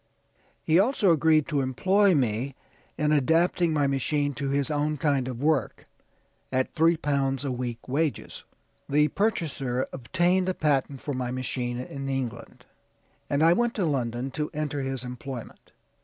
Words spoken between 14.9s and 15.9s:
employment.